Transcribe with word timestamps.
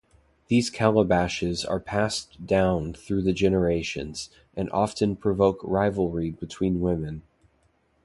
These 0.47 0.71
calabashes 0.71 1.63
are 1.63 1.79
passed 1.79 2.43
down 2.47 2.93
through 2.95 3.21
the 3.21 3.33
generations, 3.33 4.31
and 4.57 4.67
often 4.71 5.15
provoke 5.15 5.59
rivalry 5.63 6.31
between 6.31 6.79
women. 6.81 7.21